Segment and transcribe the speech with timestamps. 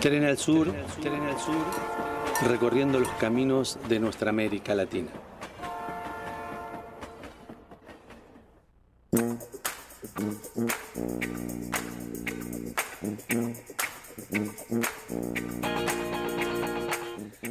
[0.00, 5.10] Tren al sur, tren al sur, recorriendo los caminos de nuestra América Latina.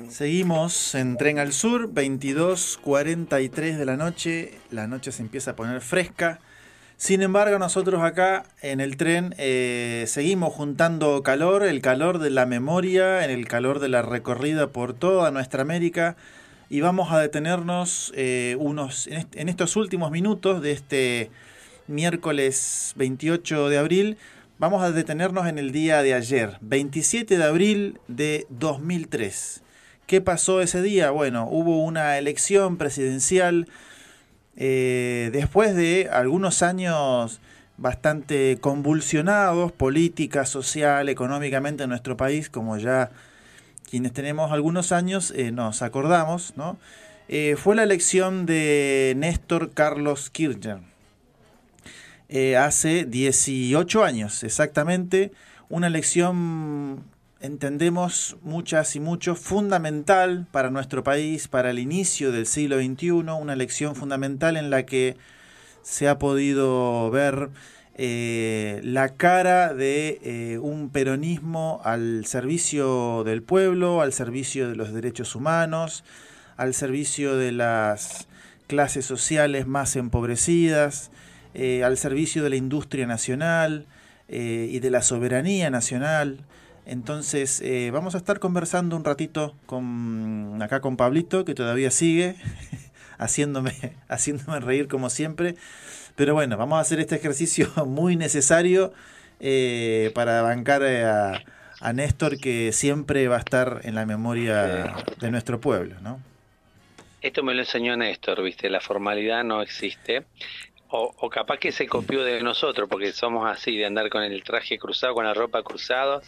[0.10, 4.60] Seguimos en Tren al Sur, 22.43 de la noche.
[4.72, 6.40] La noche se empieza a poner fresca.
[7.00, 12.46] Sin embargo, nosotros acá en el tren eh, seguimos juntando calor, el calor de la
[12.46, 16.18] memoria, en el calor de la recorrida por toda nuestra América.
[16.70, 21.32] Y vamos a detenernos eh, unos, en estos últimos minutos de este
[21.88, 24.18] miércoles 28 de abril.
[24.58, 29.64] Vamos a detenernos en el día de ayer, 27 de abril de 2003.
[30.06, 31.12] ¿Qué pasó ese día?
[31.12, 33.70] Bueno, hubo una elección presidencial
[34.62, 37.40] eh, después de algunos años
[37.78, 43.10] bastante convulsionados, política, social, económicamente en nuestro país, como ya
[43.90, 46.78] quienes tenemos algunos años eh, nos acordamos, ¿no?
[47.30, 50.80] Eh, fue la elección de Néstor Carlos Kirchner.
[52.58, 55.32] hace 18 años exactamente,
[55.70, 57.06] una elección
[57.42, 63.54] entendemos muchas y muchos, fundamental para nuestro país, para el inicio del siglo XXI, una
[63.54, 65.18] elección fundamental en la que
[65.82, 67.50] se ha podido ver
[67.96, 74.94] eh, la cara de eh, un peronismo al servicio del pueblo, al servicio de los
[74.94, 76.04] derechos humanos,
[76.58, 78.28] al servicio de las
[78.68, 81.12] clases sociales más empobrecidas,
[81.54, 83.86] eh, al servicio de la industria nacional
[84.32, 86.46] y de la soberanía nacional.
[86.90, 92.36] Entonces, eh, vamos a estar conversando un ratito con acá con Pablito, que todavía sigue
[93.20, 93.74] haciéndome,
[94.10, 95.54] haciéndome reír como siempre.
[96.16, 98.92] Pero bueno, vamos a hacer este ejercicio muy necesario
[99.40, 101.44] eh, para bancar eh, a,
[101.80, 106.20] a, Néstor, que siempre va a estar en la memoria de nuestro pueblo, ¿no?
[107.22, 108.68] Esto me lo enseñó Néstor, ¿viste?
[108.68, 110.26] La formalidad no existe.
[110.92, 114.80] O, capaz que se copió de nosotros, porque somos así, de andar con el traje
[114.80, 116.24] cruzado, con la ropa cruzado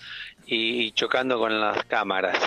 [0.45, 2.37] y, chocando con las cámaras.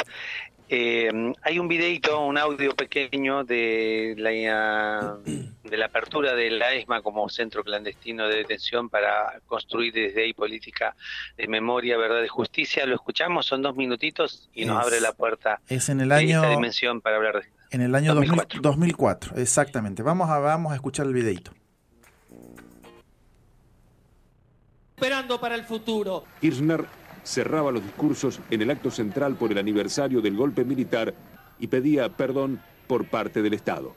[0.69, 1.11] Eh,
[1.43, 5.19] hay un videito, un audio pequeño de la,
[5.65, 10.33] de la apertura de la ESMA como centro clandestino de detención para construir desde ahí
[10.33, 10.95] política
[11.37, 12.87] de memoria, verdad y justicia.
[12.87, 16.51] Lo escuchamos, son dos minutitos y nos abre la puerta es en el año, esta
[16.51, 18.61] dimensión para hablar de En el año 2004.
[18.63, 20.03] 2004, exactamente.
[20.03, 21.53] Vamos a, vamos a escuchar el videito.
[25.05, 26.25] Esperando para el futuro.
[26.41, 26.87] Kirchner
[27.25, 31.13] cerraba los discursos en el acto central por el aniversario del golpe militar
[31.59, 33.95] y pedía perdón por parte del Estado.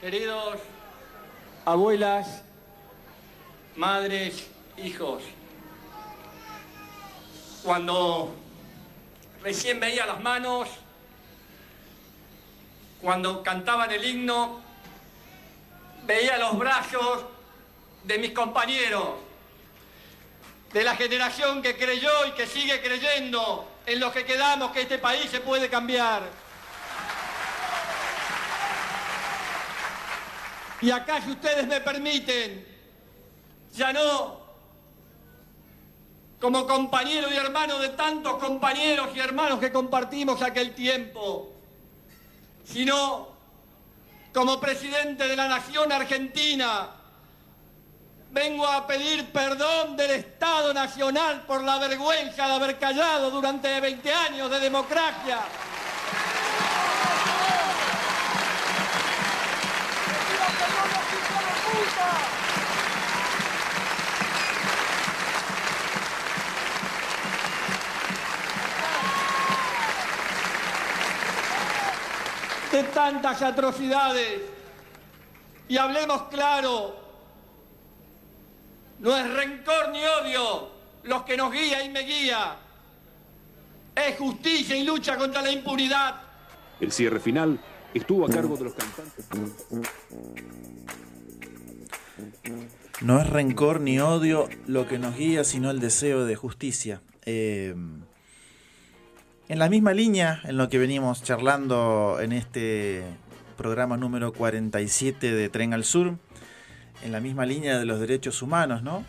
[0.00, 0.58] Queridos
[1.64, 2.42] abuelas,
[3.76, 4.48] madres,
[4.82, 5.22] hijos,
[7.62, 8.34] cuando
[9.42, 10.68] recién veía las manos,
[13.00, 14.60] cuando cantaban el himno,
[16.06, 17.33] veía los brazos
[18.04, 19.24] de mis compañeros
[20.72, 24.98] de la generación que creyó y que sigue creyendo en lo que quedamos, que este
[24.98, 26.22] país se puede cambiar.
[30.80, 32.66] Y acá, si ustedes me permiten,
[33.72, 34.42] ya no
[36.40, 41.52] como compañero y hermano de tantos compañeros y hermanos que compartimos aquel tiempo,
[42.64, 43.28] sino
[44.32, 46.93] como presidente de la nación argentina,
[48.34, 54.12] vengo a pedir perdón del Estado Nacional por la vergüenza de haber callado durante 20
[54.12, 55.38] años de democracia.
[72.72, 74.40] de tantas atrocidades.
[75.68, 77.03] Y hablemos claro,
[79.04, 80.70] no es rencor ni odio
[81.02, 82.56] los que nos guía y me guía.
[83.94, 86.22] Es justicia y lucha contra la impunidad.
[86.80, 87.60] El cierre final
[87.92, 89.26] estuvo a cargo de los cantantes.
[93.02, 97.02] No es rencor ni odio lo que nos guía, sino el deseo de justicia.
[97.26, 97.74] Eh,
[99.48, 103.02] en la misma línea en lo que venimos charlando en este
[103.58, 106.16] programa número 47 de Tren al Sur,
[107.02, 109.04] en la misma línea de los derechos humanos, ¿no?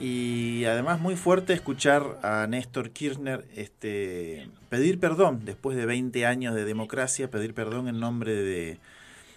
[0.00, 6.54] Y además muy fuerte escuchar a Néstor Kirchner este, pedir perdón después de 20 años
[6.54, 8.78] de democracia, pedir perdón en nombre de,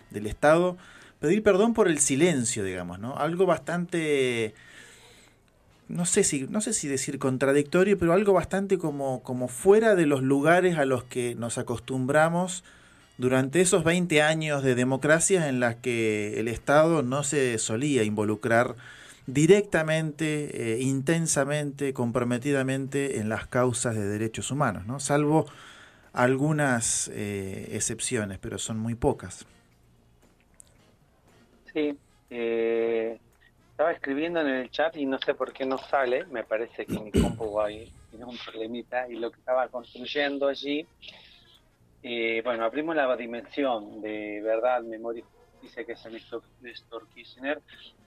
[0.10, 0.78] del Estado,
[1.20, 3.18] pedir perdón por el silencio, digamos, ¿no?
[3.18, 4.54] Algo bastante
[5.90, 10.06] no sé si, no sé si decir contradictorio, pero algo bastante como, como fuera de
[10.06, 12.64] los lugares a los que nos acostumbramos
[13.18, 18.76] durante esos 20 años de democracia en las que el Estado no se solía involucrar
[19.28, 25.00] directamente, eh, intensamente, comprometidamente en las causas de derechos humanos, ¿no?
[25.00, 25.46] salvo
[26.12, 29.46] algunas eh, excepciones, pero son muy pocas.
[31.74, 31.98] Sí,
[32.30, 33.18] eh,
[33.72, 37.00] estaba escribiendo en el chat y no sé por qué no sale, me parece que
[37.00, 40.86] mi compu ahí tiene un problemita y lo que estaba construyendo allí,
[42.04, 45.24] eh, bueno, abrimos la dimensión de verdad, memoria
[45.54, 46.22] justicia que es el
[46.62, 47.62] Néstor Kirchner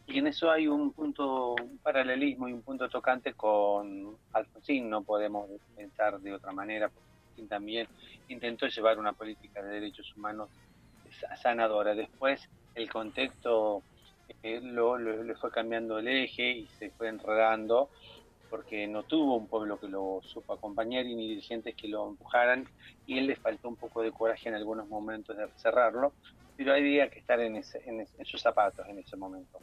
[0.07, 5.03] y en eso hay un punto, un paralelismo y un punto tocante con Alfonsín, no
[5.03, 7.89] podemos pensar de otra manera, porque también
[8.29, 10.49] intentó llevar una política de derechos humanos
[11.43, 11.95] sanadora.
[11.95, 13.83] Después el contexto
[14.45, 17.91] eh, lo, le fue cambiando el eje y se fue enredando
[18.49, 22.69] porque no tuvo un pueblo que lo supo acompañar y ni dirigentes que lo empujaran
[23.07, 26.13] y él le faltó un poco de coraje en algunos momentos de cerrarlo,
[26.57, 29.59] pero había que estar en, ese, en, sus zapatos en ese momento.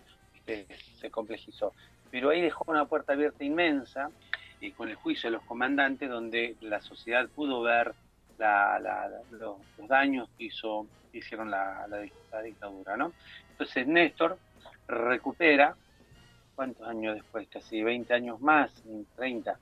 [0.45, 1.73] se complejizó.
[2.11, 4.09] Pero ahí dejó una puerta abierta inmensa
[4.61, 7.93] y con el juicio de los comandantes donde la sociedad pudo ver
[9.31, 9.57] los,
[9.87, 13.13] daños que hizo hicieron la, la, dictadura, ¿no?
[13.51, 14.37] Entonces Néstor
[14.87, 15.75] recupera,
[16.55, 17.47] ¿cuántos años después?
[17.49, 18.71] Casi 20 años más,
[19.15, 19.57] 30,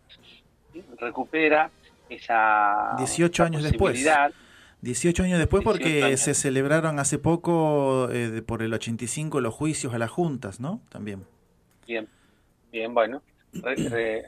[1.00, 1.72] recupera
[2.10, 4.06] esa 18 años después.
[4.82, 10.00] 18 años después porque se celebraron hace poco, eh, por el 85, los juicios a
[10.00, 10.82] las juntas, ¿no?
[10.90, 11.24] También.
[11.86, 12.08] Bien,
[12.72, 13.22] bien, bueno,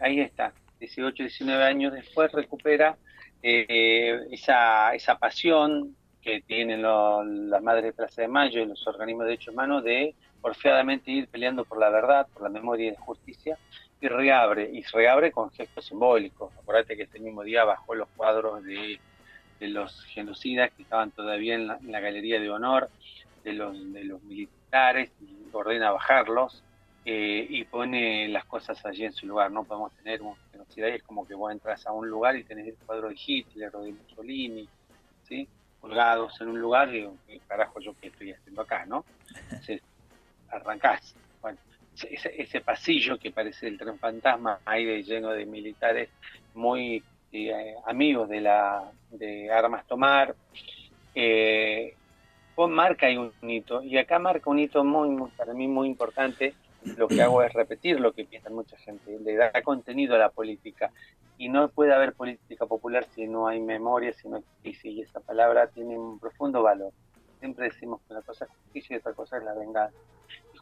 [0.01, 0.53] ahí está.
[0.79, 2.97] 18, 19 años después recupera
[3.41, 9.25] eh, esa, esa pasión que tienen las madres de Plaza de Mayo y los organismos
[9.25, 12.99] de derechos humanos de porfiadamente ir peleando por la verdad, por la memoria y la
[12.99, 13.57] justicia,
[14.01, 16.51] y reabre, y reabre con gestos simbólicos.
[16.57, 18.99] Acuérdate que este mismo día bajó los cuadros de,
[19.61, 22.89] los genocidas que estaban todavía en la, galería de honor
[23.45, 26.61] de los, de los militares, y ordena bajarlos,
[27.05, 29.49] eh, y pone las cosas allí en su lugar.
[29.49, 32.43] No podemos tener un genocida y es como que vos entras a un lugar y
[32.43, 34.67] tenés el cuadro de Hitler o de Mussolini,
[35.25, 35.47] ¿sí?
[35.79, 38.85] colgados en un lugar y digo, ¿qué carajo yo qué estoy haciendo acá?
[38.85, 39.05] ¿no?
[39.49, 39.81] Entonces,
[40.53, 41.15] arrancás.
[41.41, 41.57] Bueno,
[42.09, 46.09] ese, pasillo que parece el tren fantasma, aire lleno de militares
[46.53, 50.35] muy eh, amigos de la de armas tomar,
[51.15, 51.95] eh,
[52.69, 56.53] marca y un hito, y acá marca un hito muy, para mí muy importante,
[56.97, 60.29] lo que hago es repetir lo que piensa mucha gente, le da contenido a la
[60.29, 60.91] política,
[61.37, 65.19] y no puede haber política popular si no hay memoria, si no justicia, y esa
[65.19, 66.91] palabra tiene un profundo valor.
[67.39, 69.97] Siempre decimos que una cosa es justicia y otra cosa es la venganza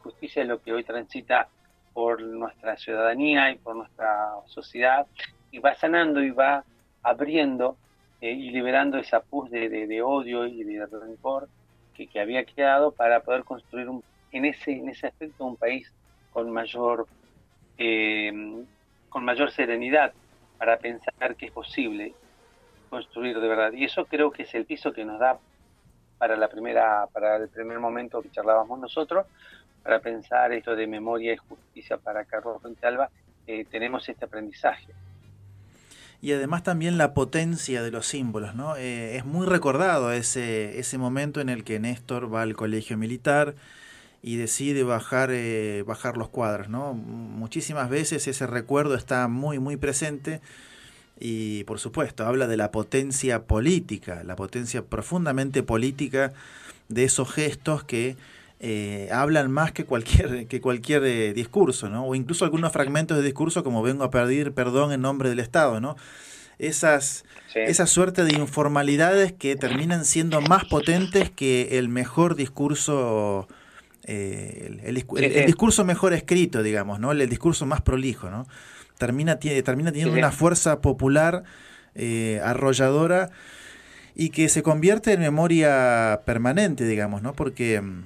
[0.02, 1.48] justicia es lo que hoy transita
[1.92, 5.06] por nuestra ciudadanía y por nuestra sociedad
[5.50, 6.64] y va sanando y va
[7.02, 7.76] abriendo
[8.20, 11.48] eh, y liberando esa pus de, odio y de rencor
[11.94, 14.02] que, había quedado para poder construir un,
[14.32, 15.92] en ese en ese aspecto un país
[16.32, 17.06] con mayor
[17.78, 18.32] eh,
[19.08, 20.12] con mayor serenidad
[20.58, 22.14] para pensar que es posible
[22.88, 23.72] construir de verdad.
[23.72, 25.38] Y eso creo que es el piso que nos da
[26.18, 29.26] para la primera para el primer momento que charlábamos nosotros
[29.82, 33.10] para pensar esto de memoria y justicia para Carlos Fontalba,
[33.46, 34.88] eh, tenemos este aprendizaje.
[36.20, 38.76] Y además también la potencia de los símbolos, ¿no?
[38.76, 43.56] Eh, es muy recordado ese, ese momento en el que Néstor va al colegio militar
[44.22, 46.94] y decide bajar, eh, bajar los cuadros, ¿no?
[46.94, 50.40] Muchísimas veces ese recuerdo está muy, muy presente
[51.18, 56.32] y por supuesto habla de la potencia política, la potencia profundamente política
[56.88, 58.16] de esos gestos que
[58.64, 62.06] eh, hablan más que cualquier, que cualquier eh, discurso, ¿no?
[62.06, 65.80] O incluso algunos fragmentos de discurso como vengo a pedir perdón en nombre del Estado,
[65.80, 65.96] ¿no?
[66.60, 67.24] Esas,
[67.56, 73.48] esa suerte de informalidades que terminan siendo más potentes que el mejor discurso,
[74.04, 74.94] eh, el,
[75.46, 77.10] discurso mejor escrito, digamos, ¿no?
[77.10, 78.46] El, discurso más prolijo, ¿no?
[78.96, 81.42] Termina, termina teniendo una fuerza popular
[82.44, 83.30] arrolladora
[84.14, 87.32] y que se convierte en memoria permanente, digamos, ¿no?
[87.32, 88.02] Porque mm,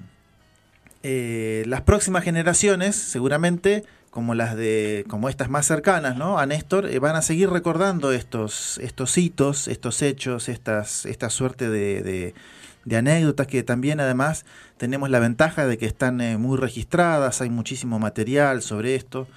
[1.03, 6.39] eh, las próximas generaciones, seguramente, como las de, como estas más cercanas, ¿no?
[6.39, 11.69] A Néstor, eh, van a seguir recordando estos, estos hitos, estos hechos, estas, esta suerte
[11.69, 12.35] de,
[12.85, 14.47] de, anécdotas que también además
[14.79, 19.29] tenemos la ventaja de que están eh, muy registradas, hay muchísimo material sobre esto.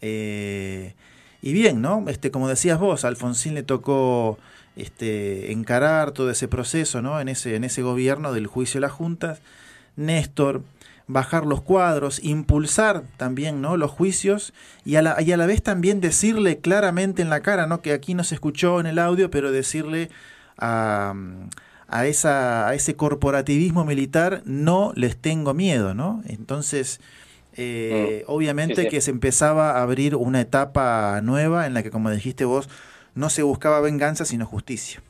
[0.00, 2.04] y bien, ¿no?
[2.08, 4.38] Este, como decías vos, a Alfonsín le tocó
[4.76, 7.20] este, encarar todo ese proceso, ¿no?
[7.20, 9.40] En ese, en ese gobierno del juicio de las juntas.
[9.96, 10.62] Néstor
[11.12, 13.76] bajar los cuadros, impulsar también ¿no?
[13.76, 14.52] los juicios
[14.84, 17.82] y a, la, y a la vez también decirle claramente en la cara, ¿no?
[17.82, 20.10] que aquí no se escuchó en el audio, pero decirle
[20.58, 21.14] a,
[21.88, 25.94] a, esa, a ese corporativismo militar, no les tengo miedo.
[25.94, 26.22] ¿no?
[26.26, 27.00] Entonces,
[27.54, 28.32] eh, mm.
[28.32, 32.68] obviamente que se empezaba a abrir una etapa nueva en la que, como dijiste vos,
[33.14, 35.02] no se buscaba venganza, sino justicia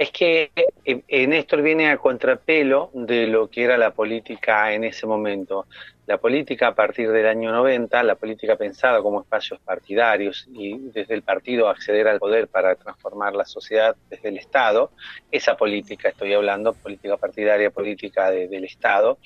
[0.00, 0.50] es que
[0.86, 5.66] eh, Néstor viene a contrapelo de lo que era la política en ese momento.
[6.06, 11.12] La política a partir del año 90, la política pensada como espacios partidarios y desde
[11.12, 14.90] el partido acceder al poder para transformar la sociedad desde el Estado,
[15.30, 19.18] esa política estoy hablando, política partidaria, política del Estado,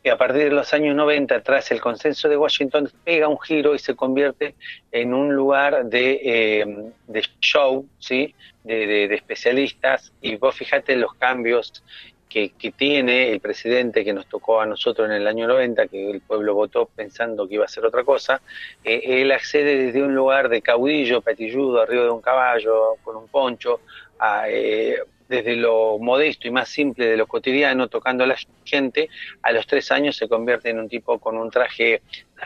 [0.00, 3.74] y a partir de los años 90, tras el consenso de Washington, pega un giro
[3.74, 4.54] y se convierte
[4.92, 8.32] en un lugar de, eh, de show, ¿sí?
[8.68, 10.12] De, especialistas.
[10.20, 11.82] Y vos fíjate los cambios
[12.28, 16.20] que, tiene el presidente que nos tocó a nosotros en el año 90, que el
[16.20, 18.42] pueblo votó pensando que iba a ser otra cosa.
[18.84, 23.28] Eh, él accede desde un lugar de caudillo, patilludo, arriba de un caballo, con un
[23.28, 23.80] poncho,
[24.18, 24.98] a, eh,
[25.28, 29.08] desde lo modesto y más simple de lo cotidiano, tocando a la gente,
[29.42, 32.02] a los tres años se convierte en un tipo con un traje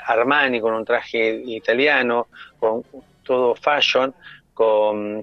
[0.07, 2.85] Armani, con un traje italiano, con
[3.23, 4.15] todo fashion,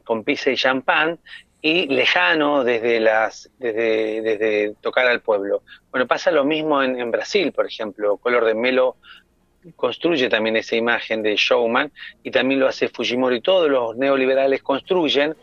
[0.04, 1.20] con, pizza y champán,
[1.62, 5.62] y lejano desde las desde, desde tocar al pueblo.
[5.92, 8.96] Bueno, pasa lo mismo en, en Brasil, por ejemplo, Color de Melo
[9.76, 11.92] construye también esa imagen de showman
[12.24, 15.36] y también lo hace Fujimori, todos los neoliberales construyen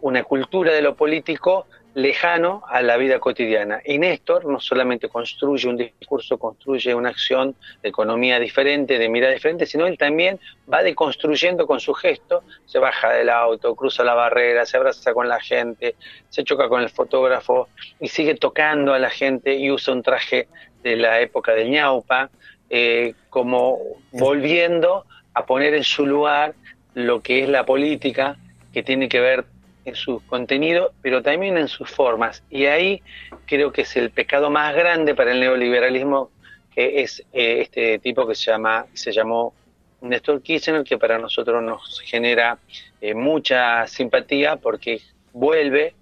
[0.00, 3.80] una cultura de lo político lejano a la vida cotidiana.
[3.84, 9.32] Y Néstor no solamente construye un discurso, construye una acción de economía diferente, de mirada
[9.32, 10.40] diferente, sino él también
[10.72, 15.28] va deconstruyendo con su gesto, se baja del auto, cruza la barrera, se abraza con
[15.28, 15.96] la gente,
[16.28, 17.68] se choca con el fotógrafo
[18.00, 20.48] y sigue tocando a la gente y usa un traje
[20.82, 22.30] de la época del ñaupa,
[22.70, 23.78] eh, como
[24.12, 26.54] volviendo a poner en su lugar
[26.94, 28.36] lo que es la política
[28.72, 29.44] que tiene que ver
[29.84, 32.42] en su contenido, pero también en sus formas.
[32.50, 33.02] Y ahí
[33.46, 36.30] creo que es el pecado más grande para el neoliberalismo,
[36.74, 39.54] que es eh, este tipo que se llama, se llamó
[40.00, 42.58] Néstor Kirchner, que para nosotros nos genera
[43.00, 45.00] eh, mucha simpatía porque
[45.32, 45.94] vuelve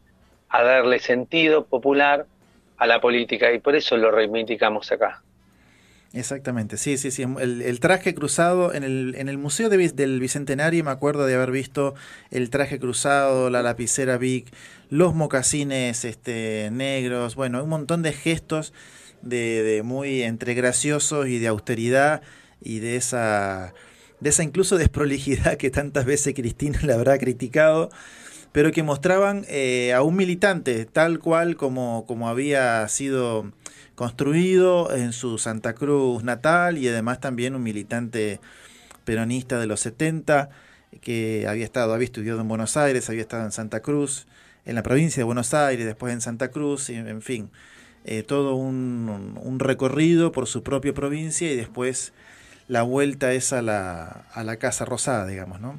[0.49, 2.27] a darle sentido popular
[2.77, 5.23] a la política y por eso lo reivindicamos acá.
[6.13, 7.23] Exactamente, sí, sí, sí.
[7.23, 11.95] El, traje cruzado en el, en el Museo del Bicentenario me acuerdo de haber visto
[12.33, 14.47] el traje cruzado, la lapicera Big,
[14.89, 18.73] los mocasines este, negros, bueno, un montón de gestos
[19.23, 22.23] de, de muy entre graciosos y de austeridad
[22.61, 23.73] y de esa,
[24.19, 27.91] de esa incluso desprolijidad que tantas veces Cristina le habrá criticado
[28.53, 33.53] pero que mostraban eh, a un militante tal cual como, como había sido
[34.01, 38.41] construido en su Santa Cruz natal y además también un militante
[39.05, 40.49] peronista de los 70
[41.03, 44.27] que había estado, había estudiado en Buenos Aires, había estado en Santa Cruz,
[44.65, 47.51] en la provincia de Buenos Aires, después en Santa Cruz, y, en fin,
[48.07, 52.15] eh, todo un, un, recorrido por su propia provincia y después
[52.69, 55.79] la vuelta es a la, a la Casa Rosada, digamos, ¿no?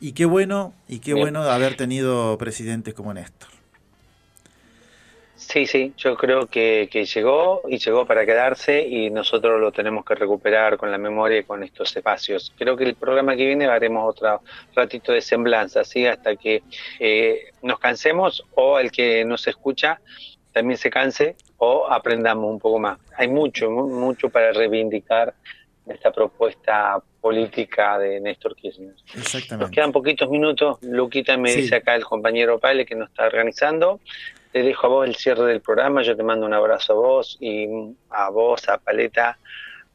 [0.00, 3.55] Y qué bueno, y qué bueno haber tenido presidentes como Néstor.
[5.48, 10.16] Sí, sí, yo creo que, llegó y llegó para quedarse y nosotros lo tenemos que
[10.16, 12.52] recuperar con la memoria y con estos espacios.
[12.58, 14.42] Creo que el programa que viene haremos otro
[14.74, 16.04] ratito de semblanza, ¿sí?
[16.04, 16.64] hasta que
[16.98, 20.00] eh, nos cansemos o el que nos escucha
[20.52, 22.98] también se canse o aprendamos un poco más.
[23.16, 25.32] Hay mucho, mucho para reivindicar
[25.86, 28.94] esta propuesta política de Néstor Kirchner.
[29.14, 29.64] Exactamente.
[29.64, 30.78] Nos quedan poquitos minutos.
[30.82, 34.00] Luquita me dice acá el compañero Pale que nos está organizando
[34.56, 37.36] te dejo a vos el cierre del programa, yo te mando un abrazo a vos
[37.40, 37.68] y
[38.08, 39.38] a vos, a Paleta,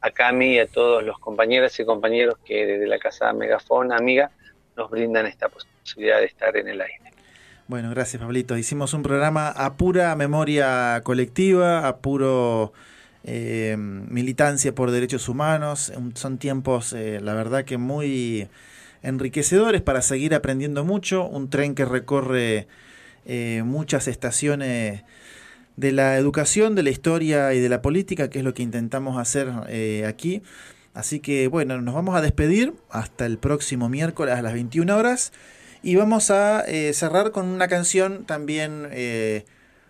[0.00, 4.30] a Cami y a todos los compañeros y compañeros que desde la Casa Megafón, amiga,
[4.76, 7.10] nos brindan esta posibilidad de estar en el aire.
[7.66, 8.56] Bueno, gracias Pablito.
[8.56, 12.72] Hicimos un programa a pura memoria colectiva, a puro
[13.24, 15.92] eh, militancia por derechos humanos.
[16.14, 18.46] Son tiempos, eh, la verdad que muy
[19.02, 21.24] enriquecedores para seguir aprendiendo mucho.
[21.26, 22.68] Un tren que recorre
[23.26, 25.02] eh, muchas estaciones
[25.76, 29.18] de la educación, de la historia y de la política, que es lo que intentamos
[29.18, 30.42] hacer eh, aquí.
[30.94, 35.32] Así que bueno, nos vamos a despedir hasta el próximo miércoles a las 21 horas
[35.82, 38.88] y vamos a eh, cerrar con una canción también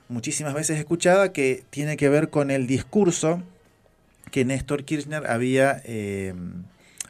[0.09, 3.43] muchísimas veces escuchada que tiene que ver con el discurso
[4.31, 5.83] que Néstor Kirchner había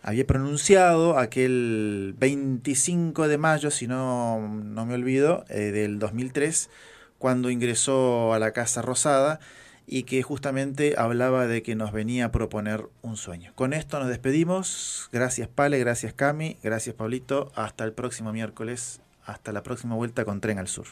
[0.03, 6.71] había pronunciado aquel 25 de mayo, si no, no me olvido, eh, del 2003,
[7.19, 9.39] cuando ingresó a la Casa Rosada
[9.87, 13.53] y que justamente hablaba de que nos venía a proponer un sueño.
[13.55, 15.09] Con esto nos despedimos.
[15.13, 17.53] Gracias Pale, gracias Cami, gracias Pablito.
[17.55, 20.89] Hasta el próximo miércoles, hasta la próxima vuelta con Tren al Sur.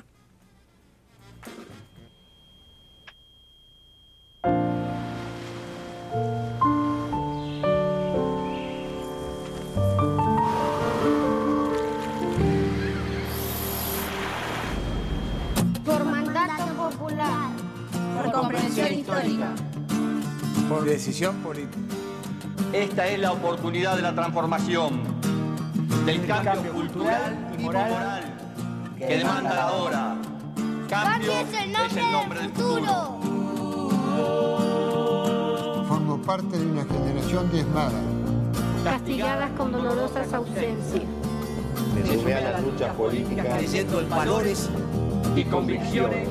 [20.71, 21.97] Por decisión política.
[22.73, 25.03] Esta es la oportunidad de la transformación,
[26.07, 28.23] del cambio, cultural y moral,
[28.97, 30.17] que demanda la hora.
[30.89, 31.73] Cambio es el
[32.13, 33.19] nombre, del futuro.
[35.89, 38.01] Formo parte de una generación diezmada.
[38.85, 41.03] Castigadas con dolorosas ausencias.
[41.97, 44.71] Me sumé a las luchas políticas creyendo en valores
[45.35, 46.29] y convicciones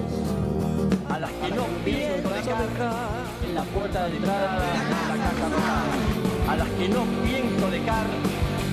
[1.09, 6.55] a las que no pienso dejar la puerta de entrada de la casa rosada, a
[6.55, 8.05] las que no pienso dejar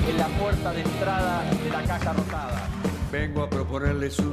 [0.08, 2.68] en la puerta de entrada de la casa rosada.
[3.10, 4.32] Vengo a proponerles un